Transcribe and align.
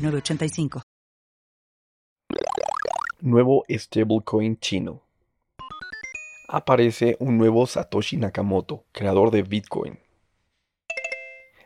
906985. 0.00 0.80
Nuevo 3.20 3.64
stablecoin 3.68 4.58
chino. 4.58 5.02
Aparece 6.48 7.16
un 7.20 7.36
nuevo 7.36 7.66
Satoshi 7.66 8.16
Nakamoto, 8.16 8.84
creador 8.92 9.30
de 9.30 9.42
Bitcoin. 9.42 9.98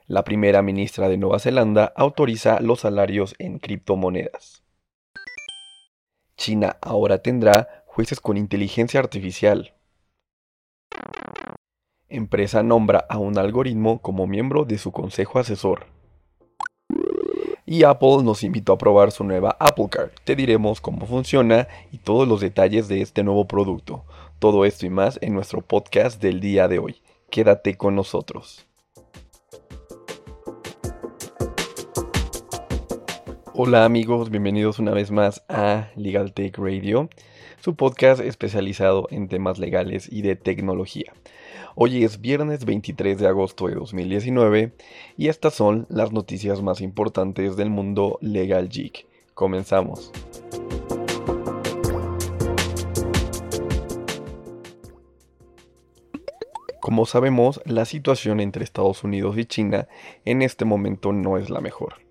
La 0.06 0.24
primera 0.24 0.62
ministra 0.62 1.08
de 1.08 1.16
Nueva 1.16 1.38
Zelanda 1.38 1.92
autoriza 1.96 2.60
los 2.60 2.80
salarios 2.80 3.36
en 3.38 3.58
criptomonedas. 3.58 4.64
China 6.36 6.76
ahora 6.82 7.18
tendrá 7.18 7.84
jueces 7.86 8.20
con 8.20 8.36
inteligencia 8.36 8.98
artificial. 8.98 9.74
Empresa 12.08 12.62
nombra 12.64 13.06
a 13.08 13.18
un 13.18 13.38
algoritmo 13.38 14.02
como 14.02 14.26
miembro 14.26 14.64
de 14.64 14.78
su 14.78 14.90
consejo 14.90 15.38
asesor. 15.38 15.93
Y 17.66 17.84
Apple 17.84 18.22
nos 18.22 18.42
invitó 18.42 18.74
a 18.74 18.78
probar 18.78 19.10
su 19.10 19.24
nueva 19.24 19.56
Apple 19.58 19.88
Card. 19.90 20.10
Te 20.24 20.36
diremos 20.36 20.82
cómo 20.82 21.06
funciona 21.06 21.66
y 21.90 21.96
todos 21.96 22.28
los 22.28 22.42
detalles 22.42 22.88
de 22.88 23.00
este 23.00 23.22
nuevo 23.24 23.46
producto. 23.46 24.04
Todo 24.38 24.66
esto 24.66 24.84
y 24.84 24.90
más 24.90 25.18
en 25.22 25.32
nuestro 25.32 25.62
podcast 25.62 26.20
del 26.20 26.40
día 26.40 26.68
de 26.68 26.78
hoy. 26.78 27.00
Quédate 27.30 27.76
con 27.76 27.96
nosotros. 27.96 28.66
Hola 33.54 33.86
amigos, 33.86 34.28
bienvenidos 34.28 34.78
una 34.78 34.90
vez 34.90 35.10
más 35.10 35.42
a 35.48 35.88
Legal 35.96 36.34
Tech 36.34 36.58
Radio, 36.58 37.08
su 37.60 37.76
podcast 37.76 38.20
especializado 38.20 39.06
en 39.10 39.28
temas 39.28 39.58
legales 39.58 40.12
y 40.12 40.20
de 40.20 40.36
tecnología. 40.36 41.14
Hoy 41.76 42.04
es 42.04 42.20
viernes 42.20 42.64
23 42.64 43.18
de 43.18 43.26
agosto 43.26 43.66
de 43.66 43.74
2019 43.74 44.74
y 45.16 45.26
estas 45.26 45.54
son 45.54 45.86
las 45.88 46.12
noticias 46.12 46.62
más 46.62 46.80
importantes 46.80 47.56
del 47.56 47.68
mundo 47.68 48.16
legal 48.20 48.68
geek. 48.68 49.08
Comenzamos. 49.34 50.12
Como 56.80 57.06
sabemos, 57.06 57.60
la 57.64 57.86
situación 57.86 58.38
entre 58.38 58.62
Estados 58.62 59.02
Unidos 59.02 59.36
y 59.36 59.44
China 59.44 59.88
en 60.24 60.42
este 60.42 60.64
momento 60.64 61.12
no 61.12 61.38
es 61.38 61.50
la 61.50 61.60
mejor 61.60 62.04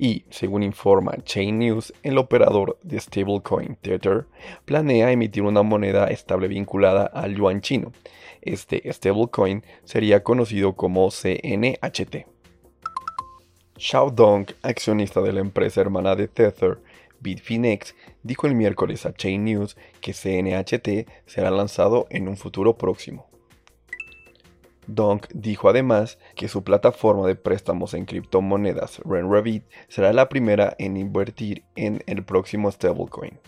y, 0.00 0.24
según 0.30 0.62
informa 0.62 1.12
Chain 1.24 1.58
News, 1.58 1.92
el 2.02 2.16
operador 2.16 2.78
de 2.82 2.98
stablecoin 2.98 3.76
Tether 3.76 4.24
planea 4.64 5.12
emitir 5.12 5.42
una 5.42 5.62
moneda 5.62 6.06
estable 6.06 6.48
vinculada 6.48 7.04
al 7.04 7.36
yuan 7.36 7.60
chino. 7.60 7.92
Este 8.42 8.90
stablecoin 8.92 9.64
sería 9.84 10.22
conocido 10.22 10.74
como 10.74 11.10
CNHT. 11.10 12.26
Xiao 13.76 14.10
Dong, 14.10 14.50
accionista 14.62 15.20
de 15.20 15.32
la 15.32 15.40
empresa 15.40 15.80
hermana 15.80 16.14
de 16.14 16.28
Tether, 16.28 16.80
Bitfinex, 17.20 17.94
dijo 18.22 18.46
el 18.46 18.54
miércoles 18.54 19.06
a 19.06 19.12
Chain 19.12 19.44
News 19.44 19.76
que 20.00 20.12
CNHT 20.12 21.08
será 21.26 21.50
lanzado 21.50 22.06
en 22.10 22.28
un 22.28 22.36
futuro 22.36 22.76
próximo. 22.76 23.30
Donk 24.86 25.28
dijo 25.32 25.68
además 25.68 26.18
que 26.34 26.48
su 26.48 26.64
plataforma 26.64 27.26
de 27.26 27.36
préstamos 27.36 27.94
en 27.94 28.06
criptomonedas 28.06 28.98
RenRevit 29.04 29.64
será 29.88 30.12
la 30.12 30.28
primera 30.28 30.74
en 30.78 30.96
invertir 30.96 31.64
en 31.76 32.02
el 32.06 32.24
próximo 32.24 32.70
stablecoin. 32.70 33.38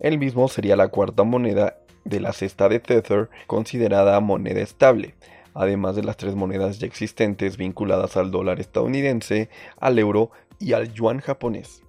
El 0.00 0.18
mismo 0.18 0.48
sería 0.48 0.76
la 0.76 0.88
cuarta 0.88 1.22
moneda 1.22 1.78
de 2.04 2.20
la 2.20 2.32
cesta 2.32 2.68
de 2.68 2.80
Tether 2.80 3.28
considerada 3.46 4.18
moneda 4.20 4.60
estable, 4.60 5.14
además 5.54 5.96
de 5.96 6.04
las 6.04 6.16
tres 6.16 6.34
monedas 6.34 6.78
ya 6.78 6.86
existentes 6.86 7.56
vinculadas 7.56 8.16
al 8.16 8.30
dólar 8.30 8.60
estadounidense, 8.60 9.48
al 9.78 9.98
euro 9.98 10.30
y 10.58 10.72
al 10.72 10.92
yuan 10.92 11.20
japonés. 11.20 11.84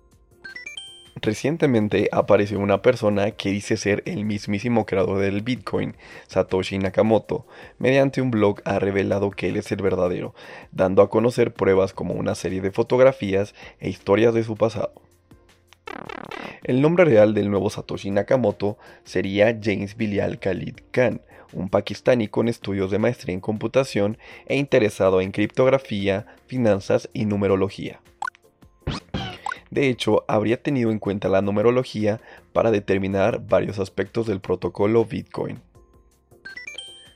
Recientemente 1.22 2.10
apareció 2.12 2.60
una 2.60 2.82
persona 2.82 3.32
que 3.32 3.50
dice 3.50 3.78
ser 3.78 4.04
el 4.06 4.26
mismísimo 4.26 4.86
creador 4.86 5.20
del 5.20 5.42
Bitcoin, 5.42 5.96
Satoshi 6.28 6.78
Nakamoto. 6.78 7.48
Mediante 7.80 8.22
un 8.22 8.32
blog 8.32 8.62
ha 8.66 8.80
revelado 8.80 9.32
que 9.32 9.48
él 9.48 9.56
es 9.56 9.72
el 9.72 9.82
verdadero, 9.82 10.36
dando 10.72 11.02
a 11.02 11.10
conocer 11.10 11.54
pruebas 11.54 11.94
como 11.94 12.14
una 12.16 12.36
serie 12.36 12.60
de 12.60 12.72
fotografías 12.72 13.56
e 13.80 13.90
historias 13.90 14.34
de 14.34 14.44
su 14.44 14.56
pasado. 14.56 15.05
El 16.64 16.82
nombre 16.82 17.06
real 17.06 17.34
del 17.34 17.52
nuevo 17.52 17.70
Satoshi 17.70 18.10
Nakamoto 18.10 18.78
sería 19.04 19.58
James 19.62 19.96
Bilial 19.96 20.40
Khalid 20.40 20.78
Khan, 20.92 21.22
un 21.54 21.70
pakistaní 21.70 22.28
con 22.28 22.48
estudios 22.48 22.90
de 22.90 22.98
maestría 22.98 23.34
en 23.34 23.40
computación 23.40 24.18
e 24.48 24.58
interesado 24.58 25.22
en 25.22 25.32
criptografía, 25.32 26.26
finanzas 26.48 27.10
y 27.14 27.26
numerología. 27.26 28.02
De 29.70 29.90
hecho, 29.90 30.24
habría 30.28 30.62
tenido 30.62 30.92
en 30.92 31.00
cuenta 31.00 31.28
la 31.28 31.42
numerología 31.42 32.22
para 32.54 32.72
determinar 32.72 33.46
varios 33.48 33.78
aspectos 33.78 34.26
del 34.26 34.40
protocolo 34.40 35.06
Bitcoin. 35.06 35.62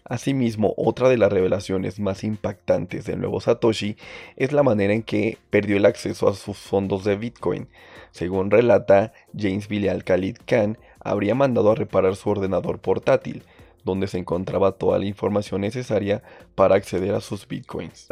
Asimismo, 0.09 0.74
otra 0.75 1.08
de 1.08 1.18
las 1.18 1.31
revelaciones 1.31 2.00
más 2.00 2.24
impactantes 2.24 3.06
del 3.06 3.20
nuevo 3.20 3.40
Satoshi 3.40 3.96
es 4.38 4.52
la 4.52 4.64
manera 4.64 4.92
en 4.92 5.03
que 5.03 5.38
perdió 5.52 5.78
el 5.78 5.86
acceso 5.86 6.28
a 6.28 6.34
sus 6.34 6.58
fondos 6.58 7.03
de 7.03 7.16
Bitcoin. 7.16 7.68
Según 8.09 8.50
relata 8.50 9.14
James 9.38 9.68
Bilial 9.68 10.03
Khalid 10.03 10.38
Khan, 10.48 10.80
habría 11.00 11.36
mandado 11.36 11.72
a 11.72 11.75
reparar 11.75 12.16
su 12.16 12.28
ordenador 12.28 12.80
portátil, 12.80 13.44
donde 13.84 14.08
se 14.08 14.18
encontraba 14.18 14.72
toda 14.72 14.98
la 14.98 15.06
información 15.06 15.62
necesaria 15.62 16.24
para 16.56 16.74
acceder 16.74 17.14
a 17.14 17.22
sus 17.22 17.48
Bitcoins. 17.48 18.08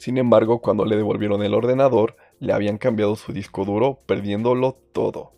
Sin 0.00 0.18
embargo, 0.18 0.58
cuando 0.60 0.84
le 0.84 0.96
devolvieron 0.96 1.44
el 1.44 1.54
ordenador, 1.54 2.16
le 2.40 2.52
habían 2.52 2.76
cambiado 2.76 3.14
su 3.14 3.32
disco 3.32 3.64
duro, 3.64 4.00
perdiéndolo 4.04 4.76
todo. 4.92 5.30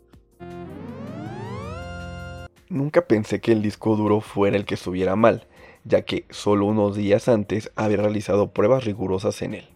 Nunca 2.70 3.06
pensé 3.06 3.42
que 3.42 3.52
el 3.52 3.60
disco 3.60 3.94
duro 3.94 4.22
fuera 4.22 4.56
el 4.56 4.64
que 4.64 4.74
estuviera 4.74 5.14
mal, 5.16 5.46
ya 5.86 6.02
que 6.02 6.26
solo 6.30 6.66
unos 6.66 6.96
días 6.96 7.28
antes 7.28 7.70
había 7.76 7.98
realizado 7.98 8.52
pruebas 8.52 8.84
rigurosas 8.84 9.40
en 9.42 9.54
él. 9.54 9.68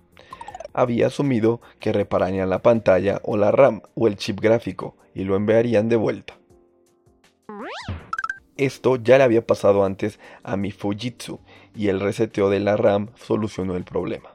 Había 0.72 1.06
asumido 1.06 1.60
que 1.78 1.92
repararían 1.92 2.50
la 2.50 2.62
pantalla 2.62 3.20
o 3.24 3.36
la 3.36 3.50
RAM 3.50 3.82
o 3.94 4.06
el 4.06 4.16
chip 4.16 4.40
gráfico 4.40 4.96
y 5.14 5.24
lo 5.24 5.36
enviarían 5.36 5.88
de 5.88 5.96
vuelta. 5.96 6.36
Esto 8.56 8.96
ya 8.96 9.16
le 9.18 9.24
había 9.24 9.46
pasado 9.46 9.84
antes 9.84 10.20
a 10.42 10.56
mi 10.56 10.70
Fujitsu 10.70 11.40
y 11.74 11.88
el 11.88 12.00
reseteo 12.00 12.50
de 12.50 12.60
la 12.60 12.76
RAM 12.76 13.08
solucionó 13.14 13.76
el 13.76 13.84
problema. 13.84 14.34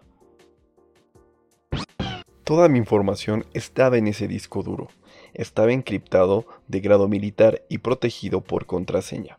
Toda 2.43 2.69
mi 2.69 2.79
información 2.79 3.45
estaba 3.53 3.97
en 3.97 4.07
ese 4.07 4.27
disco 4.27 4.63
duro. 4.63 4.87
Estaba 5.33 5.73
encriptado 5.73 6.45
de 6.67 6.79
grado 6.79 7.07
militar 7.07 7.63
y 7.69 7.79
protegido 7.79 8.41
por 8.41 8.65
contraseña. 8.65 9.37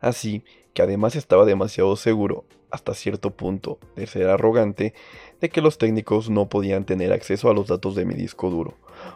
Así 0.00 0.42
que 0.76 0.82
además 0.82 1.16
estaba 1.16 1.46
demasiado 1.46 1.96
seguro, 1.96 2.44
hasta 2.70 2.92
cierto 2.92 3.30
punto, 3.30 3.78
de 3.96 4.06
ser 4.06 4.28
arrogante, 4.28 4.92
de 5.40 5.48
que 5.48 5.62
los 5.62 5.78
técnicos 5.78 6.28
no 6.28 6.50
podían 6.50 6.84
tener 6.84 7.14
acceso 7.14 7.48
a 7.48 7.54
los 7.54 7.68
datos 7.68 7.94
de 7.94 8.04
mi 8.04 8.12
disco 8.12 8.50
duro. 8.50 8.74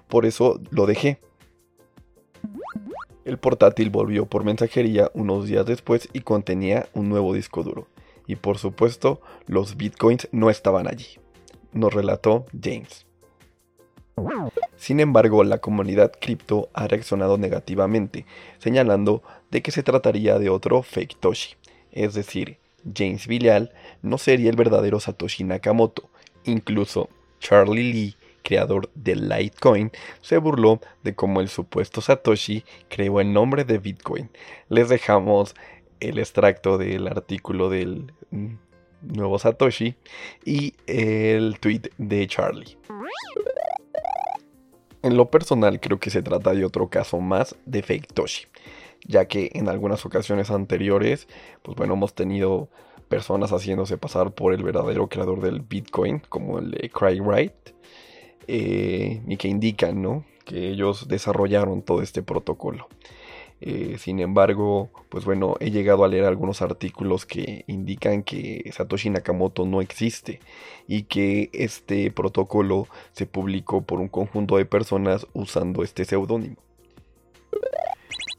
Por 0.09 0.25
eso 0.25 0.59
lo 0.71 0.87
dejé. 0.87 1.21
El 3.27 3.37
portátil 3.37 3.91
volvió 3.91 4.25
por 4.25 4.43
mensajería 4.43 5.11
unos 5.13 5.49
días 5.49 5.67
después 5.67 6.09
y 6.15 6.21
contenía 6.21 6.89
un 6.95 7.11
nuevo 7.11 7.35
disco 7.35 7.63
duro. 7.63 7.89
Y 8.27 8.37
por 8.37 8.57
supuesto, 8.57 9.21
los 9.47 9.77
bitcoins 9.77 10.29
no 10.33 10.49
estaban 10.49 10.89
allí. 10.89 11.19
Nos 11.75 11.93
relató 11.93 12.47
James. 12.59 13.05
Sin 14.77 15.01
embargo, 15.01 15.45
la 15.45 15.59
comunidad 15.59 16.13
cripto 16.19 16.69
ha 16.73 16.89
reaccionado 16.89 17.39
negativamente, 17.39 18.27
señalando 18.59 19.23
de 19.51 19.63
que 19.63 19.71
se 19.71 19.83
trataría 19.83 20.39
de 20.39 20.51
otro 20.51 20.83
fake 20.83 21.19
Toshi, 21.21 21.57
es 21.93 22.15
decir, 22.15 22.59
James 22.95 23.27
Bilial 23.27 23.73
no 24.03 24.19
sería 24.19 24.51
el 24.51 24.57
verdadero 24.57 25.01
Satoshi 25.01 25.45
Nakamoto. 25.45 26.09
Incluso 26.45 27.11
Charlie 27.39 27.93
Lee, 27.93 28.17
creador 28.43 28.91
de 28.95 29.17
Litecoin, 29.17 29.91
se 30.23 30.39
burló 30.39 30.81
de 31.03 31.15
cómo 31.15 31.41
el 31.41 31.49
supuesto 31.49 32.01
Satoshi 32.01 32.65
creó 32.89 33.21
el 33.21 33.33
nombre 33.33 33.65
de 33.65 33.79
Bitcoin. 33.79 34.31
Les 34.69 34.89
dejamos 34.89 35.55
el 36.01 36.19
extracto 36.19 36.79
del 36.79 37.07
artículo 37.09 37.69
del 37.69 38.13
mm, 38.31 38.55
nuevo 39.03 39.39
Satoshi 39.39 39.95
y 40.45 40.75
el 40.87 41.59
tweet 41.61 41.91
de 41.99 42.27
Charlie. 42.27 42.79
En 45.03 45.17
lo 45.17 45.31
personal 45.31 45.81
creo 45.81 45.99
que 45.99 46.11
se 46.11 46.23
trata 46.23 46.53
de 46.53 46.65
otro 46.65 46.89
caso 46.89 47.21
más 47.21 47.57
de 47.65 47.83
fake 47.83 48.13
Toshi, 48.13 48.47
ya 49.07 49.27
que 49.27 49.51
en 49.55 49.69
algunas 49.69 50.05
ocasiones 50.07 50.51
anteriores, 50.51 51.29
pues 51.63 51.77
bueno, 51.77 51.95
hemos 51.95 52.15
tenido 52.15 52.69
personas 53.09 53.51
haciéndose 53.51 53.99
pasar 53.99 54.33
por 54.33 54.55
el 54.55 54.63
verdadero 54.63 55.09
creador 55.09 55.41
del 55.41 55.61
Bitcoin, 55.61 56.23
como 56.29 56.59
el 56.59 56.71
de 56.71 56.91
CryWright, 56.91 57.53
eh, 58.47 59.21
y 59.27 59.37
que 59.37 59.49
indican, 59.49 60.01
¿no? 60.01 60.25
Que 60.45 60.69
ellos 60.71 61.09
desarrollaron 61.09 61.83
todo 61.83 62.03
este 62.03 62.23
protocolo. 62.23 62.89
Eh, 63.61 63.97
sin 63.99 64.21
embargo, 64.21 64.91
pues 65.11 65.25
bueno, 65.25 65.57
he 65.61 65.71
llegado 65.71 66.05
a 66.05 66.09
leer 66.09 66.25
algunos 66.25 66.63
artículos 66.63 67.27
que 67.27 67.65
indican 67.67 68.23
que 68.23 68.71
Satoshi 68.73 69.11
Nakamoto 69.11 69.67
no 69.67 69.83
existe 69.83 70.41
y 70.89 71.03
que 71.03 71.51
este 71.53 72.11
protocolo 72.11 72.87
se 73.13 73.27
publicó 73.27 73.83
por 73.83 74.01
un 74.01 74.09
conjunto 74.09 74.57
de 74.57 74.65
personas 74.65 75.27
usando 75.35 75.83
este 75.83 76.07
seudónimo. 76.07 76.57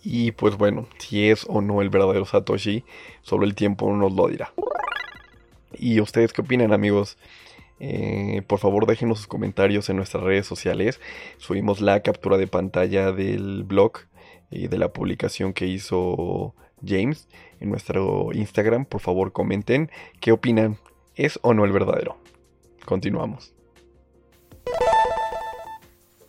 Y 0.04 0.32
pues 0.32 0.58
bueno, 0.58 0.88
si 0.98 1.30
es 1.30 1.46
o 1.48 1.62
no 1.62 1.82
el 1.82 1.90
verdadero 1.90 2.26
Satoshi, 2.26 2.84
solo 3.22 3.46
el 3.46 3.56
tiempo 3.56 3.92
nos 3.96 4.14
lo 4.14 4.28
dirá. 4.28 4.52
¿Y 5.74 6.00
ustedes 6.02 6.34
qué 6.34 6.42
opinan 6.42 6.74
amigos? 6.74 7.18
Eh, 7.80 8.44
por 8.46 8.60
favor 8.60 8.86
déjenos 8.86 9.18
sus 9.20 9.28
comentarios 9.28 9.90
en 9.90 9.98
nuestras 9.98 10.24
redes 10.24 10.46
sociales. 10.46 11.00
Subimos 11.38 11.82
la 11.82 12.02
captura 12.02 12.38
de 12.38 12.48
pantalla 12.48 13.12
del 13.12 13.64
blog 13.64 13.94
y 14.52 14.68
de 14.68 14.78
la 14.78 14.94
publicación 14.94 15.54
que 15.54 15.66
hizo 15.66 16.54
James 16.86 17.28
en 17.60 17.70
nuestro 17.70 18.30
Instagram. 18.34 18.86
Por 18.86 19.02
favor, 19.02 19.32
comenten 19.32 19.90
qué 20.20 20.32
opinan. 20.32 20.78
¿Es 21.16 21.40
o 21.42 21.54
no 21.54 21.66
el 21.66 21.72
verdadero? 21.72 22.18
Continuamos. 22.86 23.54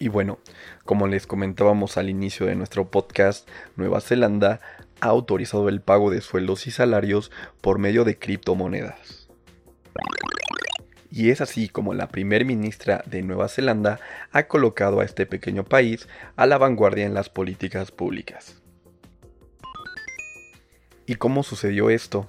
Y 0.02 0.08
bueno, 0.08 0.40
como 0.84 1.06
les 1.06 1.28
comentábamos 1.28 1.96
al 1.96 2.10
inicio 2.10 2.46
de 2.46 2.56
nuestro 2.56 2.90
podcast, 2.90 3.48
Nueva 3.76 4.00
Zelanda 4.00 4.58
ha 5.00 5.06
autorizado 5.06 5.68
el 5.68 5.80
pago 5.80 6.10
de 6.10 6.20
sueldos 6.20 6.66
y 6.66 6.72
salarios 6.72 7.30
por 7.60 7.78
medio 7.78 8.02
de 8.02 8.18
criptomonedas 8.18 9.28
y 11.08 11.30
es 11.30 11.40
así 11.40 11.68
como 11.68 11.94
la 11.94 12.08
primer 12.08 12.44
ministra 12.44 13.04
de 13.06 13.22
Nueva 13.22 13.46
Zelanda 13.46 14.00
ha 14.32 14.48
colocado 14.48 14.98
a 14.98 15.04
este 15.04 15.24
pequeño 15.24 15.62
país 15.62 16.08
a 16.34 16.46
la 16.46 16.58
vanguardia 16.58 17.06
en 17.06 17.14
las 17.14 17.28
políticas 17.28 17.92
públicas. 17.92 18.60
¿Y 21.06 21.14
cómo 21.14 21.44
sucedió 21.44 21.90
esto? 21.90 22.26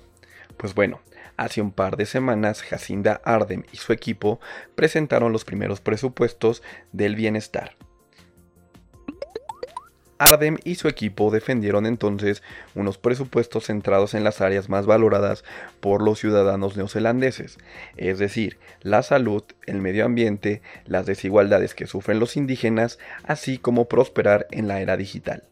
Pues 0.58 0.76
bueno, 0.76 1.00
hace 1.38 1.62
un 1.62 1.72
par 1.72 1.98
de 1.98 2.06
semanas 2.06 2.62
Jacinda 2.62 3.22
Ardern 3.24 3.66
y 3.72 3.78
su 3.78 3.94
equipo 3.94 4.40
presentaron 4.76 5.32
los 5.32 5.46
primeros 5.46 5.82
presupuestos 5.82 6.64
del 6.92 7.16
bienestar, 7.16 7.76
Ardem 10.24 10.58
y 10.64 10.76
su 10.76 10.88
equipo 10.88 11.32
defendieron 11.32 11.86
entonces 11.86 12.44
unos 12.76 12.98
presupuestos 12.98 13.66
centrados 13.66 14.14
en 14.14 14.24
las 14.24 14.40
áreas 14.40 14.70
más 14.70 14.86
valoradas 14.86 15.44
por 15.82 16.02
los 16.02 16.20
ciudadanos 16.20 16.78
neozelandeses, 16.78 17.58
es 17.98 18.20
decir, 18.20 18.58
la 18.82 19.04
salud, 19.04 19.44
el 19.66 19.82
medio 19.82 20.06
ambiente, 20.06 20.62
las 20.86 21.06
desigualdades 21.06 21.76
que 21.76 21.88
sufren 21.88 22.20
los 22.20 22.38
indígenas, 22.38 23.00
así 23.24 23.58
como 23.58 23.90
prosperar 23.90 24.48
en 24.52 24.70
la 24.70 24.80
era 24.80 24.96
digital. 24.96 25.44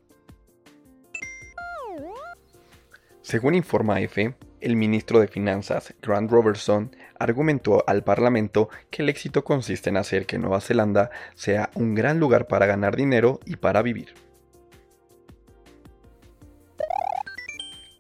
Según 3.22 3.56
informa 3.56 4.00
EFE, 4.00 4.36
el 4.61 4.75
ministro 4.75 5.19
de 5.19 5.27
Finanzas, 5.27 5.93
Grant 6.01 6.31
Robertson, 6.31 6.95
argumentó 7.19 7.83
al 7.87 8.03
Parlamento 8.03 8.69
que 8.89 9.01
el 9.01 9.09
éxito 9.09 9.43
consiste 9.43 9.89
en 9.89 9.97
hacer 9.97 10.25
que 10.25 10.37
Nueva 10.37 10.61
Zelanda 10.61 11.11
sea 11.35 11.69
un 11.75 11.95
gran 11.95 12.19
lugar 12.19 12.47
para 12.47 12.65
ganar 12.65 12.95
dinero 12.95 13.39
y 13.45 13.57
para 13.57 13.81
vivir. 13.81 14.13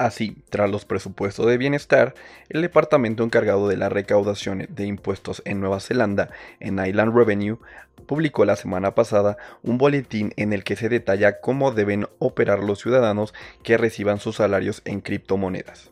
Así, 0.01 0.43
tras 0.49 0.67
los 0.67 0.83
presupuestos 0.83 1.45
de 1.45 1.59
bienestar, 1.59 2.15
el 2.49 2.63
departamento 2.63 3.23
encargado 3.23 3.67
de 3.67 3.77
la 3.77 3.87
recaudación 3.87 4.65
de 4.67 4.85
impuestos 4.87 5.43
en 5.45 5.59
Nueva 5.59 5.79
Zelanda, 5.79 6.31
en 6.59 6.83
Island 6.83 7.15
Revenue, 7.15 7.59
publicó 8.07 8.43
la 8.43 8.55
semana 8.55 8.95
pasada 8.95 9.37
un 9.61 9.77
boletín 9.77 10.33
en 10.37 10.53
el 10.53 10.63
que 10.63 10.75
se 10.75 10.89
detalla 10.89 11.39
cómo 11.39 11.71
deben 11.71 12.07
operar 12.17 12.63
los 12.63 12.79
ciudadanos 12.81 13.35
que 13.61 13.77
reciban 13.77 14.17
sus 14.17 14.37
salarios 14.37 14.81
en 14.85 15.01
criptomonedas. 15.01 15.91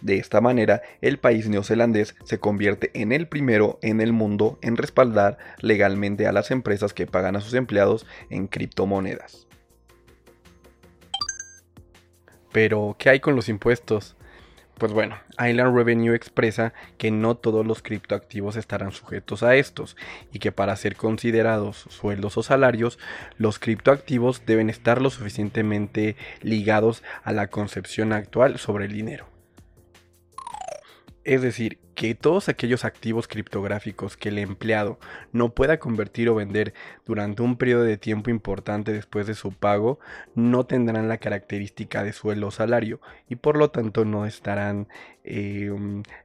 De 0.00 0.16
esta 0.16 0.40
manera, 0.40 0.82
el 1.00 1.18
país 1.18 1.48
neozelandés 1.48 2.16
se 2.24 2.38
convierte 2.38 2.90
en 2.94 3.12
el 3.12 3.28
primero 3.28 3.78
en 3.82 4.00
el 4.00 4.12
mundo 4.12 4.58
en 4.62 4.76
respaldar 4.76 5.38
legalmente 5.60 6.26
a 6.26 6.32
las 6.32 6.50
empresas 6.50 6.94
que 6.94 7.06
pagan 7.06 7.36
a 7.36 7.40
sus 7.40 7.54
empleados 7.54 8.06
en 8.30 8.46
criptomonedas. 8.46 9.46
Pero, 12.52 12.96
¿qué 12.98 13.10
hay 13.10 13.20
con 13.20 13.36
los 13.36 13.48
impuestos? 13.48 14.16
Pues 14.80 14.94
bueno, 14.94 15.18
Island 15.32 15.76
Revenue 15.76 16.14
expresa 16.14 16.72
que 16.96 17.10
no 17.10 17.36
todos 17.36 17.66
los 17.66 17.82
criptoactivos 17.82 18.56
estarán 18.56 18.92
sujetos 18.92 19.42
a 19.42 19.54
estos 19.54 19.94
y 20.32 20.38
que 20.38 20.52
para 20.52 20.74
ser 20.74 20.96
considerados 20.96 21.84
sueldos 21.90 22.38
o 22.38 22.42
salarios, 22.42 22.98
los 23.36 23.58
criptoactivos 23.58 24.46
deben 24.46 24.70
estar 24.70 25.02
lo 25.02 25.10
suficientemente 25.10 26.16
ligados 26.40 27.02
a 27.24 27.32
la 27.32 27.48
concepción 27.48 28.14
actual 28.14 28.58
sobre 28.58 28.86
el 28.86 28.92
dinero. 28.92 29.26
Es 31.24 31.42
decir, 31.42 31.78
que 31.94 32.14
todos 32.14 32.48
aquellos 32.48 32.86
activos 32.86 33.28
criptográficos 33.28 34.16
que 34.16 34.30
el 34.30 34.38
empleado 34.38 34.98
no 35.32 35.54
pueda 35.54 35.78
convertir 35.78 36.30
o 36.30 36.34
vender 36.34 36.72
durante 37.04 37.42
un 37.42 37.56
periodo 37.56 37.82
de 37.82 37.98
tiempo 37.98 38.30
importante 38.30 38.92
después 38.92 39.26
de 39.26 39.34
su 39.34 39.52
pago 39.52 40.00
no 40.34 40.64
tendrán 40.64 41.08
la 41.08 41.18
característica 41.18 42.02
de 42.02 42.14
sueldo 42.14 42.46
o 42.46 42.50
salario 42.50 43.00
y 43.28 43.36
por 43.36 43.58
lo 43.58 43.70
tanto 43.70 44.06
no 44.06 44.24
estarán 44.24 44.88
eh, 45.24 45.70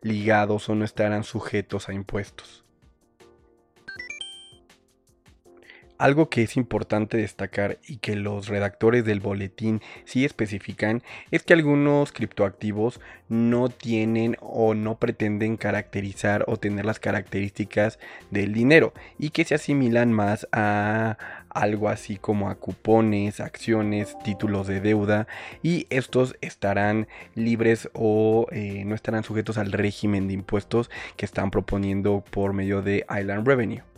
ligados 0.02 0.70
o 0.70 0.76
no 0.76 0.86
estarán 0.86 1.26
sujetos 1.26 1.90
a 1.90 1.94
impuestos. 1.94 2.65
Algo 5.98 6.30
que 6.30 6.44
es 6.44 6.58
importante 6.58 7.16
destacar 7.16 7.78
y 7.88 7.98
que 7.98 8.18
los 8.18 8.50
redactores 8.50 9.06
del 9.06 9.22
boletín 9.22 9.82
sí 10.04 10.26
especifican 10.26 11.02
es 11.32 11.44
que 11.44 11.54
algunos 11.54 12.12
criptoactivos 12.12 13.00
no 13.30 13.70
tienen 13.70 14.36
o 14.42 14.74
no 14.74 15.00
pretenden 15.00 15.56
caracterizar 15.56 16.44
o 16.48 16.58
tener 16.58 16.86
las 16.86 17.00
características 17.00 17.98
del 18.30 18.52
dinero 18.52 18.94
y 19.18 19.30
que 19.30 19.46
se 19.46 19.56
asimilan 19.56 20.12
más 20.12 20.50
a 20.52 21.18
algo 21.50 21.88
así 21.88 22.18
como 22.18 22.50
a 22.50 22.56
cupones, 22.56 23.40
acciones, 23.40 24.18
títulos 24.20 24.68
de 24.68 24.82
deuda 24.82 25.28
y 25.64 25.88
estos 25.90 26.36
estarán 26.42 27.08
libres 27.36 27.90
o 27.94 28.48
eh, 28.52 28.84
no 28.86 28.96
estarán 28.96 29.24
sujetos 29.24 29.58
al 29.58 29.72
régimen 29.72 30.28
de 30.28 30.34
impuestos 30.34 30.92
que 31.16 31.26
están 31.26 31.52
proponiendo 31.52 32.22
por 32.32 32.52
medio 32.52 32.82
de 32.82 33.06
Island 33.10 33.48
Revenue. 33.48 33.95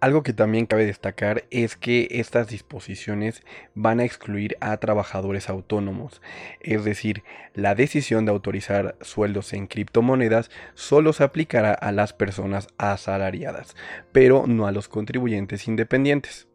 Algo 0.00 0.22
que 0.22 0.32
también 0.32 0.64
cabe 0.64 0.86
destacar 0.86 1.44
es 1.50 1.76
que 1.76 2.08
estas 2.10 2.48
disposiciones 2.48 3.42
van 3.74 4.00
a 4.00 4.04
excluir 4.04 4.56
a 4.60 4.74
trabajadores 4.78 5.50
autónomos, 5.50 6.22
es 6.60 6.84
decir, 6.84 7.22
la 7.54 7.74
decisión 7.74 8.24
de 8.24 8.32
autorizar 8.32 8.96
sueldos 9.02 9.52
en 9.52 9.66
criptomonedas 9.66 10.50
solo 10.72 11.12
se 11.12 11.24
aplicará 11.24 11.74
a 11.74 11.92
las 11.92 12.14
personas 12.14 12.68
asalariadas, 12.78 13.76
pero 14.10 14.46
no 14.46 14.66
a 14.66 14.72
los 14.72 14.88
contribuyentes 14.88 15.68
independientes. 15.68 16.48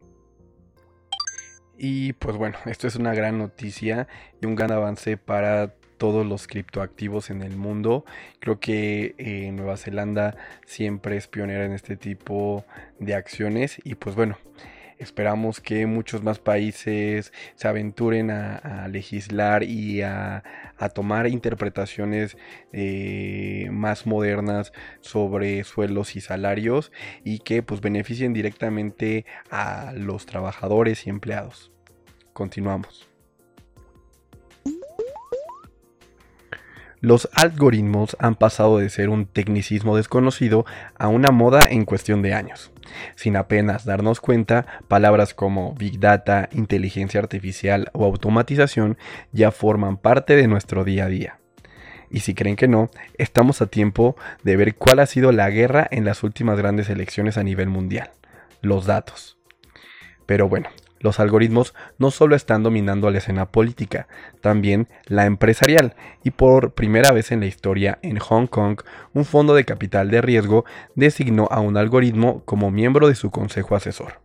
Y 1.78 2.14
pues 2.14 2.36
bueno, 2.36 2.56
esto 2.64 2.88
es 2.88 2.96
una 2.96 3.14
gran 3.14 3.38
noticia 3.38 4.08
y 4.42 4.46
un 4.46 4.56
gran 4.56 4.72
avance 4.72 5.18
para 5.18 5.74
todos 5.98 6.26
los 6.26 6.46
criptoactivos 6.46 7.30
en 7.30 7.42
el 7.42 7.56
mundo. 7.56 8.04
Creo 8.40 8.60
que 8.60 9.14
eh, 9.18 9.50
Nueva 9.52 9.76
Zelanda 9.76 10.36
siempre 10.64 11.16
es 11.16 11.26
pionera 11.28 11.64
en 11.64 11.72
este 11.72 11.96
tipo 11.96 12.64
de 12.98 13.14
acciones 13.14 13.80
y 13.84 13.94
pues 13.94 14.14
bueno. 14.14 14.36
Esperamos 14.98 15.60
que 15.60 15.84
muchos 15.84 16.22
más 16.22 16.38
países 16.38 17.32
se 17.54 17.68
aventuren 17.68 18.30
a, 18.30 18.88
legislar 18.88 19.62
y 19.62 20.00
a, 20.00 20.42
tomar 20.94 21.26
interpretaciones 21.26 22.38
eh, 22.72 23.68
más 23.70 24.06
modernas 24.06 24.72
sobre 25.00 25.64
sueldos 25.64 26.16
y 26.16 26.20
salarios 26.22 26.92
y 27.24 27.40
que 27.40 27.62
pues 27.62 27.82
beneficien 27.82 28.32
directamente 28.32 29.26
a 29.50 29.92
los 29.94 30.24
trabajadores 30.24 31.06
y 31.06 31.10
empleados. 31.10 31.72
Continuamos. 32.32 33.15
Los 37.06 37.28
algoritmos 37.34 38.16
han 38.18 38.34
pasado 38.34 38.78
de 38.78 38.90
ser 38.90 39.10
un 39.10 39.26
tecnicismo 39.26 39.96
desconocido 39.96 40.66
a 40.98 41.06
una 41.06 41.30
moda 41.30 41.60
en 41.70 41.84
cuestión 41.84 42.20
de 42.20 42.34
años. 42.34 42.72
Sin 43.14 43.36
apenas 43.36 43.84
darnos 43.84 44.20
cuenta, 44.20 44.66
palabras 44.88 45.32
como 45.32 45.72
Big 45.74 46.00
Data, 46.00 46.48
inteligencia 46.50 47.20
artificial 47.20 47.90
o 47.92 48.04
automatización 48.04 48.98
ya 49.30 49.52
forman 49.52 49.98
parte 49.98 50.34
de 50.34 50.48
nuestro 50.48 50.82
día 50.82 51.04
a 51.04 51.08
día. 51.08 51.38
Y 52.10 52.20
si 52.20 52.34
creen 52.34 52.56
que 52.56 52.66
no, 52.66 52.90
estamos 53.18 53.62
a 53.62 53.66
tiempo 53.66 54.16
de 54.42 54.56
ver 54.56 54.74
cuál 54.74 54.98
ha 54.98 55.06
sido 55.06 55.30
la 55.30 55.48
guerra 55.48 55.86
en 55.88 56.04
las 56.04 56.24
últimas 56.24 56.58
grandes 56.58 56.90
elecciones 56.90 57.38
a 57.38 57.44
nivel 57.44 57.68
mundial. 57.68 58.10
Los 58.62 58.84
datos. 58.84 59.38
Pero 60.26 60.48
bueno, 60.48 60.70
los 61.06 61.20
algoritmos 61.20 61.72
no 61.98 62.10
solo 62.10 62.34
están 62.34 62.64
dominando 62.64 63.08
la 63.10 63.18
escena 63.18 63.46
política, 63.46 64.08
también 64.40 64.88
la 65.06 65.24
empresarial, 65.24 65.94
y 66.24 66.32
por 66.32 66.72
primera 66.72 67.12
vez 67.12 67.30
en 67.30 67.38
la 67.40 67.46
historia 67.46 68.00
en 68.02 68.18
Hong 68.18 68.48
Kong, 68.48 68.80
un 69.14 69.24
fondo 69.24 69.54
de 69.54 69.64
capital 69.64 70.10
de 70.10 70.20
riesgo 70.20 70.64
designó 70.96 71.46
a 71.52 71.60
un 71.60 71.76
algoritmo 71.76 72.42
como 72.44 72.72
miembro 72.72 73.06
de 73.06 73.14
su 73.14 73.30
consejo 73.30 73.76
asesor. 73.76 74.20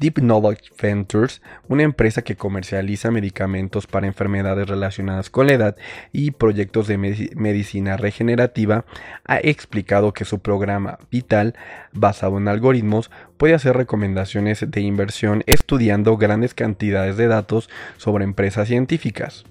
Deep 0.00 0.20
Knowledge 0.20 0.72
Ventures, 0.80 1.42
una 1.68 1.82
empresa 1.82 2.22
que 2.22 2.34
comercializa 2.34 3.10
medicamentos 3.10 3.86
para 3.86 4.06
enfermedades 4.06 4.66
relacionadas 4.66 5.28
con 5.28 5.46
la 5.46 5.52
edad 5.52 5.76
y 6.10 6.30
proyectos 6.30 6.88
de 6.88 6.96
medicina 6.96 7.98
regenerativa, 7.98 8.86
ha 9.26 9.38
explicado 9.38 10.14
que 10.14 10.24
su 10.24 10.38
programa 10.38 10.98
Vital, 11.10 11.54
basado 11.92 12.38
en 12.38 12.48
algoritmos, 12.48 13.10
puede 13.36 13.52
hacer 13.52 13.76
recomendaciones 13.76 14.64
de 14.66 14.80
inversión 14.80 15.42
estudiando 15.46 16.16
grandes 16.16 16.54
cantidades 16.54 17.18
de 17.18 17.28
datos 17.28 17.68
sobre 17.98 18.24
empresas 18.24 18.68
científicas. 18.68 19.44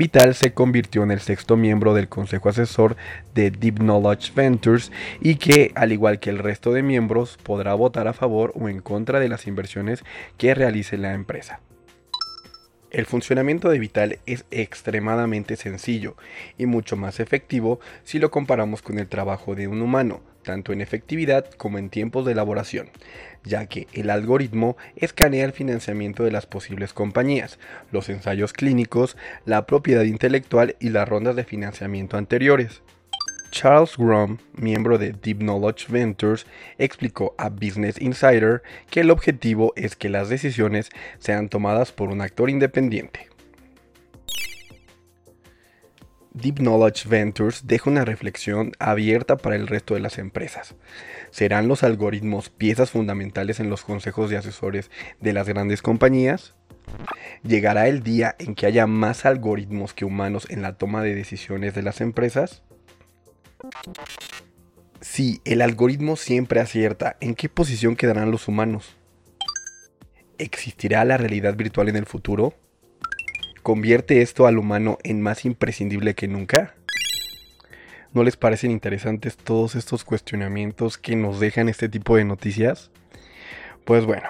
Vital 0.00 0.34
se 0.34 0.54
convirtió 0.54 1.02
en 1.02 1.10
el 1.10 1.20
sexto 1.20 1.58
miembro 1.58 1.92
del 1.92 2.08
consejo 2.08 2.48
asesor 2.48 2.96
de 3.34 3.50
Deep 3.50 3.80
Knowledge 3.80 4.32
Ventures 4.34 4.90
y 5.20 5.34
que, 5.34 5.72
al 5.74 5.92
igual 5.92 6.20
que 6.20 6.30
el 6.30 6.38
resto 6.38 6.72
de 6.72 6.82
miembros, 6.82 7.36
podrá 7.42 7.74
votar 7.74 8.08
a 8.08 8.14
favor 8.14 8.50
o 8.54 8.70
en 8.70 8.80
contra 8.80 9.20
de 9.20 9.28
las 9.28 9.46
inversiones 9.46 10.02
que 10.38 10.54
realice 10.54 10.96
la 10.96 11.12
empresa. 11.12 11.60
El 12.90 13.04
funcionamiento 13.04 13.68
de 13.68 13.78
Vital 13.78 14.20
es 14.24 14.46
extremadamente 14.50 15.56
sencillo 15.56 16.16
y 16.56 16.64
mucho 16.64 16.96
más 16.96 17.20
efectivo 17.20 17.78
si 18.02 18.18
lo 18.18 18.30
comparamos 18.30 18.80
con 18.80 18.98
el 18.98 19.06
trabajo 19.06 19.54
de 19.54 19.68
un 19.68 19.82
humano, 19.82 20.22
tanto 20.42 20.72
en 20.72 20.80
efectividad 20.80 21.50
como 21.52 21.78
en 21.78 21.90
tiempos 21.90 22.24
de 22.26 22.32
elaboración, 22.32 22.90
ya 23.44 23.66
que 23.66 23.86
el 23.92 24.10
algoritmo 24.10 24.76
escanea 24.96 25.44
el 25.44 25.52
financiamiento 25.52 26.24
de 26.24 26.30
las 26.30 26.46
posibles 26.46 26.92
compañías, 26.92 27.58
los 27.92 28.08
ensayos 28.08 28.52
clínicos, 28.52 29.16
la 29.44 29.66
propiedad 29.66 30.04
intelectual 30.04 30.76
y 30.80 30.90
las 30.90 31.08
rondas 31.08 31.36
de 31.36 31.44
financiamiento 31.44 32.16
anteriores. 32.16 32.82
Charles 33.50 33.96
Grom, 33.96 34.38
miembro 34.54 34.96
de 34.96 35.12
Deep 35.12 35.38
Knowledge 35.38 35.86
Ventures, 35.88 36.46
explicó 36.78 37.34
a 37.36 37.48
Business 37.48 38.00
Insider 38.00 38.62
que 38.90 39.00
el 39.00 39.10
objetivo 39.10 39.72
es 39.76 39.96
que 39.96 40.08
las 40.08 40.28
decisiones 40.28 40.90
sean 41.18 41.48
tomadas 41.48 41.90
por 41.90 42.10
un 42.10 42.20
actor 42.20 42.48
independiente. 42.48 43.29
Deep 46.40 46.58
Knowledge 46.60 47.08
Ventures 47.08 47.66
deja 47.66 47.90
una 47.90 48.04
reflexión 48.04 48.72
abierta 48.78 49.36
para 49.36 49.56
el 49.56 49.66
resto 49.66 49.94
de 49.94 50.00
las 50.00 50.18
empresas. 50.18 50.74
¿Serán 51.30 51.68
los 51.68 51.82
algoritmos 51.82 52.48
piezas 52.48 52.90
fundamentales 52.90 53.60
en 53.60 53.68
los 53.68 53.82
consejos 53.82 54.30
de 54.30 54.38
asesores 54.38 54.90
de 55.20 55.32
las 55.32 55.46
grandes 55.46 55.82
compañías? 55.82 56.54
¿Llegará 57.42 57.88
el 57.88 58.02
día 58.02 58.36
en 58.38 58.54
que 58.54 58.66
haya 58.66 58.86
más 58.86 59.26
algoritmos 59.26 59.92
que 59.92 60.04
humanos 60.04 60.46
en 60.50 60.62
la 60.62 60.78
toma 60.78 61.02
de 61.02 61.14
decisiones 61.14 61.74
de 61.74 61.82
las 61.82 62.00
empresas? 62.00 62.62
Si 65.00 65.40
el 65.44 65.60
algoritmo 65.60 66.16
siempre 66.16 66.60
acierta, 66.60 67.16
¿en 67.20 67.34
qué 67.34 67.48
posición 67.48 67.96
quedarán 67.96 68.30
los 68.30 68.48
humanos? 68.48 68.96
¿Existirá 70.38 71.04
la 71.04 71.18
realidad 71.18 71.54
virtual 71.54 71.90
en 71.90 71.96
el 71.96 72.06
futuro? 72.06 72.54
¿Convierte 73.62 74.22
esto 74.22 74.46
al 74.46 74.58
humano 74.58 74.98
en 75.02 75.20
más 75.20 75.44
imprescindible 75.44 76.14
que 76.14 76.28
nunca? 76.28 76.74
¿No 78.12 78.24
les 78.24 78.36
parecen 78.36 78.70
interesantes 78.70 79.36
todos 79.36 79.74
estos 79.74 80.04
cuestionamientos 80.04 80.98
que 80.98 81.14
nos 81.14 81.40
dejan 81.40 81.68
este 81.68 81.88
tipo 81.88 82.16
de 82.16 82.24
noticias? 82.24 82.90
Pues 83.84 84.06
bueno, 84.06 84.28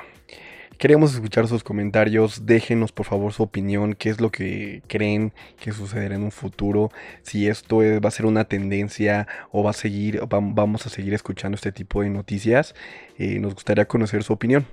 Queremos 0.81 1.13
escuchar 1.13 1.47
sus 1.47 1.63
comentarios, 1.63 2.47
déjenos 2.47 2.91
por 2.91 3.05
favor 3.05 3.35
su 3.35 3.43
opinión, 3.43 3.93
qué 3.93 4.09
es 4.09 4.19
lo 4.19 4.31
que 4.31 4.81
creen 4.87 5.35
que 5.59 5.73
sucederá 5.73 6.15
en 6.15 6.23
un 6.23 6.31
futuro, 6.31 6.91
si 7.21 7.49
esto 7.49 7.81
va 8.01 8.09
a 8.09 8.11
ser 8.11 8.25
una 8.25 8.45
tendencia 8.45 9.29
o 9.53 9.63
va 9.63 9.73
a 9.73 9.75
seguir, 9.75 10.23
vamos 10.31 10.87
a 10.87 10.89
seguir 10.89 11.13
escuchando 11.13 11.57
este 11.57 11.71
tipo 11.71 12.01
de 12.01 12.09
noticias, 12.09 12.75
eh, 13.19 13.41
nos 13.41 13.53
gustaría 13.53 13.85
conocer 13.85 14.23
su 14.23 14.33
opinión. 14.33 14.65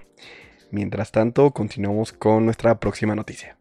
Mientras 0.72 1.12
tanto, 1.12 1.52
continuamos 1.52 2.14
con 2.14 2.46
nuestra 2.46 2.80
próxima 2.80 3.14
noticia. 3.14 3.57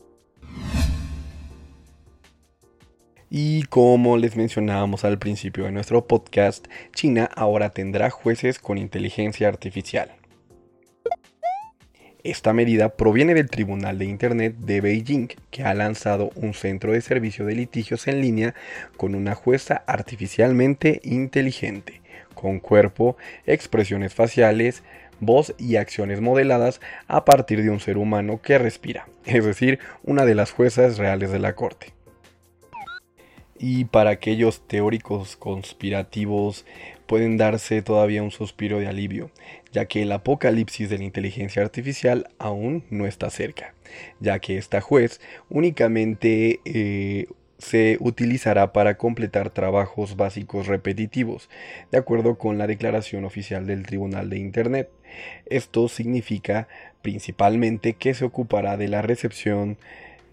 Y 3.31 3.65
como 3.65 4.17
les 4.19 4.37
mencionábamos 4.37 5.05
al 5.05 5.19
principio 5.19 5.65
de 5.65 5.73
nuestro 5.73 6.07
podcast, 6.07 6.67
China 6.95 7.29
ahora 7.35 7.71
tendrá 7.71 8.11
jueces 8.11 8.61
con 8.61 8.79
inteligencia 8.79 9.49
artificial. 9.49 10.13
Esta 12.23 12.53
medida 12.53 12.97
proviene 12.97 13.35
del 13.35 13.51
Tribunal 13.51 13.99
de 13.99 14.05
Internet 14.05 14.57
de 14.59 14.81
Beijing, 14.81 15.29
que 15.51 15.63
ha 15.63 15.75
lanzado 15.75 16.31
un 16.35 16.55
centro 16.55 16.93
de 16.93 17.01
servicio 17.01 17.45
de 17.45 17.55
litigios 17.55 18.09
en 18.09 18.21
línea 18.21 18.55
con 18.97 19.15
una 19.15 19.35
jueza 19.35 19.85
artificialmente 19.87 21.01
inteligente, 21.05 22.01
con 22.35 22.59
cuerpo, 22.59 23.17
expresiones 23.47 24.13
faciales, 24.15 24.83
voz 25.21 25.55
y 25.59 25.77
acciones 25.77 26.21
modeladas 26.21 26.81
a 27.07 27.25
partir 27.25 27.63
de 27.63 27.71
un 27.71 27.81
ser 27.81 27.97
humano 27.97 28.41
que 28.43 28.59
respira, 28.59 29.09
es 29.25 29.45
decir, 29.45 29.79
una 30.03 30.25
de 30.25 30.35
las 30.35 30.51
juezas 30.51 30.99
reales 30.99 31.31
de 31.31 31.39
la 31.39 31.55
Corte. 31.55 31.96
Y 33.59 33.87
para 33.87 34.11
aquellos 34.11 34.61
teóricos 34.67 35.37
conspirativos 35.37 36.67
pueden 37.07 37.37
darse 37.37 37.83
todavía 37.83 38.23
un 38.23 38.31
suspiro 38.31 38.79
de 38.81 38.89
alivio, 38.89 39.31
ya 39.73 39.87
que 39.87 40.03
el 40.03 40.13
apocalipsis 40.13 40.91
de 40.91 40.99
la 40.99 41.05
inteligencia 41.05 41.63
artificial 41.63 42.29
aún 42.39 42.85
no 42.91 43.07
está 43.07 43.31
cerca, 43.31 43.75
ya 44.21 44.39
que 44.41 44.59
esta 44.59 44.81
juez 44.81 45.21
únicamente 45.49 46.61
eh, 46.65 47.27
se 47.59 47.97
utilizará 48.01 48.73
para 48.73 48.97
completar 48.99 49.51
trabajos 49.51 50.17
básicos 50.17 50.67
repetitivos, 50.67 51.49
de 51.91 51.99
acuerdo 51.99 52.37
con 52.37 52.59
la 52.59 52.67
declaración 52.67 53.25
oficial 53.25 53.67
del 53.67 53.87
Tribunal 53.87 54.29
de 54.29 54.39
Internet. 54.39 54.91
Esto 55.47 55.89
significa 55.89 56.69
principalmente 57.01 57.95
que 57.95 58.13
se 58.15 58.25
ocupará 58.25 58.77
de 58.77 58.89
la 58.89 59.01
recepción 59.01 59.79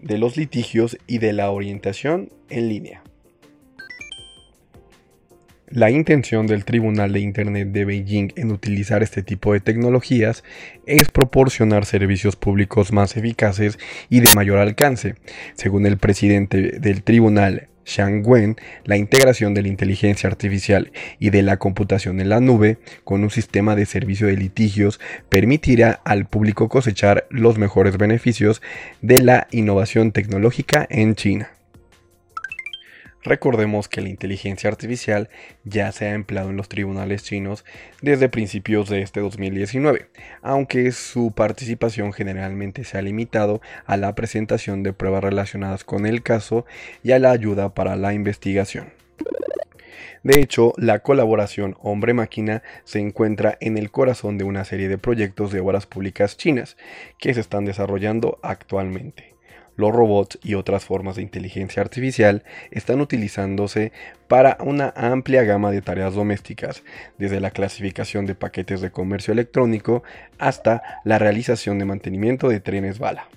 de 0.00 0.18
los 0.18 0.36
litigios 0.36 0.98
y 1.06 1.18
de 1.18 1.32
la 1.32 1.50
orientación 1.50 2.30
en 2.50 2.68
línea. 2.68 3.02
La 5.74 5.90
intención 5.90 6.46
del 6.46 6.64
Tribunal 6.64 7.12
de 7.12 7.18
Internet 7.18 7.72
de 7.72 7.84
Beijing 7.84 8.28
en 8.36 8.52
utilizar 8.52 9.02
este 9.02 9.24
tipo 9.24 9.52
de 9.52 9.58
tecnologías 9.58 10.44
es 10.86 11.10
proporcionar 11.10 11.84
servicios 11.84 12.36
públicos 12.36 12.92
más 12.92 13.16
eficaces 13.16 13.80
y 14.08 14.20
de 14.20 14.32
mayor 14.36 14.58
alcance. 14.58 15.16
Según 15.54 15.84
el 15.86 15.98
presidente 15.98 16.78
del 16.78 17.02
tribunal, 17.02 17.66
Xiang 17.84 18.22
Wen, 18.24 18.54
la 18.84 18.96
integración 18.96 19.52
de 19.52 19.62
la 19.62 19.68
inteligencia 19.68 20.28
artificial 20.28 20.92
y 21.18 21.30
de 21.30 21.42
la 21.42 21.56
computación 21.56 22.20
en 22.20 22.28
la 22.28 22.38
nube 22.38 22.78
con 23.02 23.24
un 23.24 23.30
sistema 23.30 23.74
de 23.74 23.86
servicio 23.86 24.28
de 24.28 24.36
litigios 24.36 25.00
permitirá 25.28 26.00
al 26.04 26.26
público 26.26 26.68
cosechar 26.68 27.26
los 27.30 27.58
mejores 27.58 27.98
beneficios 27.98 28.62
de 29.02 29.18
la 29.22 29.48
innovación 29.50 30.12
tecnológica 30.12 30.86
en 30.88 31.16
China. 31.16 31.50
Recordemos 33.24 33.88
que 33.88 34.02
la 34.02 34.10
inteligencia 34.10 34.68
artificial 34.68 35.30
ya 35.64 35.90
se 35.92 36.04
ha 36.04 36.12
empleado 36.12 36.50
en 36.50 36.58
los 36.58 36.68
tribunales 36.68 37.24
chinos 37.24 37.64
desde 38.02 38.28
principios 38.28 38.90
de 38.90 39.00
este 39.00 39.20
2019, 39.20 40.08
aunque 40.42 40.92
su 40.92 41.32
participación 41.32 42.12
generalmente 42.12 42.84
se 42.84 42.98
ha 42.98 43.02
limitado 43.02 43.62
a 43.86 43.96
la 43.96 44.14
presentación 44.14 44.82
de 44.82 44.92
pruebas 44.92 45.24
relacionadas 45.24 45.84
con 45.84 46.04
el 46.04 46.22
caso 46.22 46.66
y 47.02 47.12
a 47.12 47.18
la 47.18 47.30
ayuda 47.30 47.72
para 47.72 47.96
la 47.96 48.12
investigación. 48.12 48.92
De 50.22 50.40
hecho, 50.40 50.74
la 50.76 50.98
colaboración 50.98 51.76
hombre-máquina 51.80 52.62
se 52.84 52.98
encuentra 52.98 53.56
en 53.60 53.78
el 53.78 53.90
corazón 53.90 54.36
de 54.36 54.44
una 54.44 54.66
serie 54.66 54.88
de 54.88 54.98
proyectos 54.98 55.50
de 55.50 55.60
obras 55.60 55.86
públicas 55.86 56.36
chinas 56.36 56.76
que 57.18 57.32
se 57.32 57.40
están 57.40 57.64
desarrollando 57.64 58.38
actualmente 58.42 59.33
los 59.76 59.92
robots 59.92 60.38
y 60.42 60.54
otras 60.54 60.84
formas 60.84 61.16
de 61.16 61.22
inteligencia 61.22 61.82
artificial 61.82 62.44
están 62.70 63.00
utilizándose 63.00 63.92
para 64.28 64.56
una 64.60 64.92
amplia 64.96 65.42
gama 65.44 65.70
de 65.70 65.82
tareas 65.82 66.14
domésticas, 66.14 66.82
desde 67.18 67.40
la 67.40 67.50
clasificación 67.50 68.26
de 68.26 68.34
paquetes 68.34 68.80
de 68.80 68.90
comercio 68.90 69.32
electrónico 69.32 70.02
hasta 70.38 70.82
la 71.04 71.18
realización 71.18 71.78
de 71.78 71.84
mantenimiento 71.84 72.48
de 72.48 72.60
trenes 72.60 72.98
bala. 72.98 73.28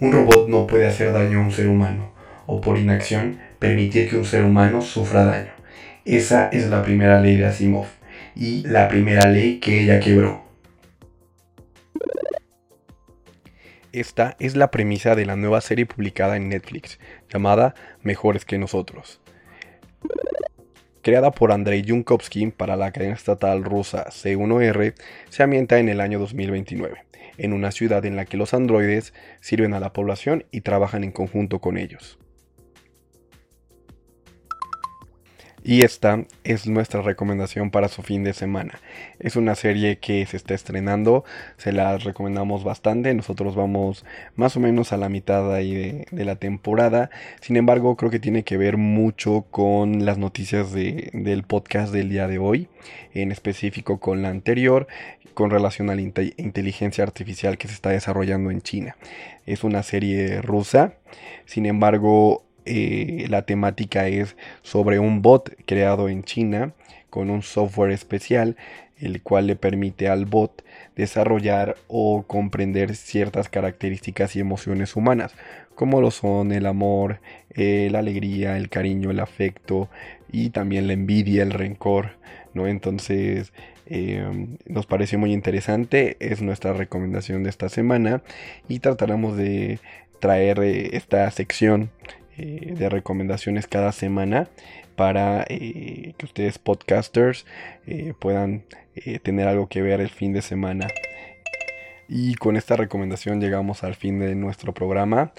Un 0.00 0.12
robot 0.12 0.48
no 0.48 0.66
puede 0.66 0.86
hacer 0.86 1.12
daño 1.12 1.38
a 1.38 1.42
un 1.42 1.52
ser 1.52 1.68
humano, 1.68 2.12
o 2.46 2.60
por 2.60 2.78
inacción 2.78 3.38
permitir 3.58 4.10
que 4.10 4.16
un 4.16 4.24
ser 4.24 4.44
humano 4.44 4.82
sufra 4.82 5.24
daño. 5.24 5.52
Esa 6.04 6.48
es 6.48 6.68
la 6.68 6.82
primera 6.82 7.20
ley 7.20 7.36
de 7.36 7.46
Asimov, 7.46 7.86
y 8.34 8.66
la 8.66 8.88
primera 8.88 9.28
ley 9.30 9.60
que 9.60 9.82
ella 9.82 10.00
quebró. 10.00 10.43
Esta 13.94 14.34
es 14.40 14.56
la 14.56 14.72
premisa 14.72 15.14
de 15.14 15.24
la 15.24 15.36
nueva 15.36 15.60
serie 15.60 15.86
publicada 15.86 16.36
en 16.36 16.48
Netflix, 16.48 16.98
llamada 17.32 17.76
Mejores 18.02 18.44
que 18.44 18.58
nosotros. 18.58 19.20
Creada 21.02 21.30
por 21.30 21.52
Andrei 21.52 21.82
Yunkovsky 21.82 22.48
para 22.48 22.74
la 22.74 22.90
cadena 22.90 23.14
estatal 23.14 23.62
rusa 23.62 24.06
C1R, 24.06 24.94
se 25.28 25.42
ambienta 25.44 25.78
en 25.78 25.88
el 25.88 26.00
año 26.00 26.18
2029, 26.18 27.04
en 27.38 27.52
una 27.52 27.70
ciudad 27.70 28.04
en 28.04 28.16
la 28.16 28.24
que 28.24 28.36
los 28.36 28.52
androides 28.52 29.14
sirven 29.38 29.74
a 29.74 29.78
la 29.78 29.92
población 29.92 30.44
y 30.50 30.62
trabajan 30.62 31.04
en 31.04 31.12
conjunto 31.12 31.60
con 31.60 31.78
ellos. 31.78 32.18
Y 35.66 35.82
esta 35.82 36.26
es 36.44 36.66
nuestra 36.66 37.00
recomendación 37.00 37.70
para 37.70 37.88
su 37.88 38.02
fin 38.02 38.22
de 38.22 38.34
semana. 38.34 38.78
Es 39.18 39.34
una 39.34 39.54
serie 39.54 39.96
que 39.96 40.26
se 40.26 40.36
está 40.36 40.52
estrenando, 40.52 41.24
se 41.56 41.72
la 41.72 41.96
recomendamos 41.96 42.64
bastante. 42.64 43.14
Nosotros 43.14 43.54
vamos 43.54 44.04
más 44.36 44.58
o 44.58 44.60
menos 44.60 44.92
a 44.92 44.98
la 44.98 45.08
mitad 45.08 45.54
ahí 45.54 46.04
de, 46.10 46.24
la 46.26 46.36
temporada. 46.36 47.08
Sin 47.40 47.56
embargo, 47.56 47.96
creo 47.96 48.10
que 48.10 48.20
tiene 48.20 48.44
que 48.44 48.58
ver 48.58 48.76
mucho 48.76 49.46
con 49.50 50.04
las 50.04 50.18
noticias 50.18 50.70
del 50.70 51.44
podcast 51.44 51.94
del 51.94 52.10
día 52.10 52.28
de 52.28 52.36
hoy, 52.36 52.68
en 53.14 53.32
específico 53.32 53.98
con 54.00 54.20
la 54.20 54.28
anterior, 54.28 54.86
con 55.32 55.50
relación 55.50 55.88
a 55.88 55.94
la 55.94 56.02
inteligencia 56.02 57.04
artificial 57.04 57.56
que 57.56 57.68
se 57.68 57.74
está 57.74 57.88
desarrollando 57.88 58.50
en 58.50 58.60
China. 58.60 58.96
Es 59.46 59.64
una 59.64 59.82
serie 59.82 60.42
rusa, 60.42 60.92
sin 61.46 61.64
embargo, 61.64 62.44
eh, 62.66 63.26
la 63.28 63.42
temática 63.42 64.08
es 64.08 64.36
sobre 64.62 64.98
un 64.98 65.22
bot 65.22 65.54
creado 65.66 66.08
en 66.08 66.22
China 66.22 66.72
con 67.10 67.30
un 67.30 67.42
software 67.42 67.92
especial 67.92 68.56
el 68.98 69.22
cual 69.22 69.46
le 69.46 69.56
permite 69.56 70.08
al 70.08 70.24
bot 70.24 70.64
desarrollar 70.96 71.76
o 71.88 72.24
comprender 72.26 72.94
ciertas 72.94 73.48
características 73.48 74.36
y 74.36 74.40
emociones 74.40 74.96
humanas, 74.96 75.34
como 75.74 76.00
lo 76.00 76.10
son 76.10 76.52
el 76.52 76.66
amor, 76.66 77.20
eh, 77.50 77.88
la 77.90 77.98
alegría, 77.98 78.56
el 78.56 78.68
cariño, 78.68 79.10
el 79.10 79.20
afecto 79.20 79.88
y 80.30 80.50
también 80.50 80.86
la 80.86 80.92
envidia, 80.92 81.42
el 81.42 81.50
rencor, 81.50 82.12
¿no? 82.54 82.66
Entonces 82.66 83.52
em, 83.86 84.56
nos 84.66 84.86
parece 84.86 85.16
muy 85.16 85.32
interesante, 85.32 86.16
es 86.20 86.40
nuestra 86.40 86.72
recomendación 86.72 87.42
de 87.42 87.50
esta 87.50 87.68
semana 87.68 88.22
y 88.68 88.78
trataremos 88.78 89.36
de 89.36 89.78
traer 90.20 90.60
eh, 90.60 90.96
esta 90.96 91.30
sección 91.30 91.90
eh, 92.36 92.74
de 92.76 92.88
recomendaciones 92.88 93.66
cada 93.66 93.92
semana 93.92 94.48
para 94.96 95.44
eh, 95.48 96.14
que 96.16 96.26
ustedes 96.26 96.58
podcasters 96.58 97.46
eh, 97.86 98.14
puedan 98.18 98.64
tener 99.22 99.48
algo 99.48 99.68
que 99.68 99.82
ver 99.82 100.00
el 100.00 100.10
fin 100.10 100.32
de 100.32 100.42
semana. 100.42 100.88
Y 102.08 102.34
con 102.34 102.56
esta 102.56 102.76
recomendación 102.76 103.40
llegamos 103.40 103.82
al 103.82 103.94
fin 103.94 104.20
de 104.20 104.34
nuestro 104.34 104.72
programa. 104.72 105.32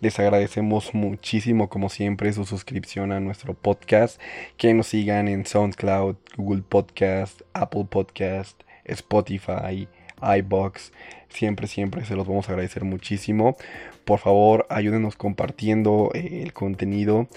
Les 0.00 0.18
agradecemos 0.18 0.94
muchísimo, 0.94 1.68
como 1.68 1.88
siempre, 1.88 2.32
su 2.32 2.46
suscripción 2.46 3.12
a 3.12 3.20
nuestro 3.20 3.54
podcast. 3.54 4.20
Que 4.56 4.72
nos 4.72 4.86
sigan 4.86 5.28
en 5.28 5.44
SoundCloud, 5.44 6.16
Google 6.36 6.62
Podcast, 6.66 7.42
Apple 7.52 7.86
Podcast, 7.90 8.62
Spotify, 8.84 9.88
iBox. 10.22 10.92
Siempre, 11.28 11.66
siempre 11.66 12.04
se 12.04 12.16
los 12.16 12.26
vamos 12.26 12.48
a 12.48 12.52
agradecer 12.52 12.84
muchísimo. 12.84 13.56
Por 14.04 14.18
favor, 14.18 14.66
ayúdenos 14.68 15.16
compartiendo 15.16 16.10
eh, 16.14 16.42
el 16.42 16.52
contenido 16.52 17.28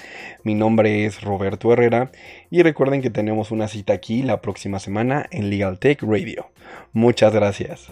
Mi 0.45 0.55
nombre 0.55 1.07
es 1.07 1.23
Roberto 1.23 1.73
Herrera 1.73 2.13
y 2.51 2.63
recuerden 2.63 3.01
que 3.01 3.11
tenemos 3.11 3.51
una 3.51 3.67
cita 3.67 3.95
aquí 3.95 4.23
la 4.23 4.43
próxima 4.43 4.79
semana 4.79 5.27
en 5.31 5.49
Legal 5.49 5.79
Tech 5.79 6.03
Radio. 6.03 6.51
Muchas 6.93 7.33
gracias. 7.33 7.89